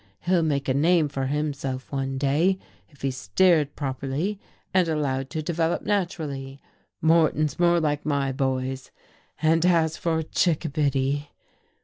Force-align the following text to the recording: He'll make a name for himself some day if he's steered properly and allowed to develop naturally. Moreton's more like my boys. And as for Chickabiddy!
He'll 0.21 0.41
make 0.41 0.67
a 0.67 0.73
name 0.73 1.09
for 1.09 1.27
himself 1.27 1.89
some 1.91 2.17
day 2.17 2.57
if 2.89 3.03
he's 3.03 3.17
steered 3.17 3.75
properly 3.75 4.39
and 4.73 4.87
allowed 4.87 5.29
to 5.29 5.43
develop 5.43 5.83
naturally. 5.83 6.59
Moreton's 7.03 7.59
more 7.59 7.79
like 7.79 8.03
my 8.03 8.31
boys. 8.31 8.89
And 9.43 9.63
as 9.63 9.97
for 9.97 10.23
Chickabiddy! 10.23 11.27